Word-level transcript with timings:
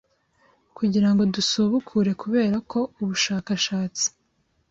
Kugira 0.77 1.07
ngo 1.11 1.21
dusubukure 1.35 2.11
kubera 2.21 2.57
ko 2.71 2.79
ubushakashatsi 3.01 4.05